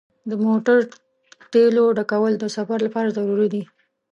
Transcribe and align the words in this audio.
د 0.29 0.31
موټر 0.45 0.77
تیلو 1.53 1.85
ډکول 1.97 2.33
د 2.39 2.45
سفر 2.55 2.77
لپاره 2.85 3.15
ضروري 3.17 3.47
دي. 3.53 3.63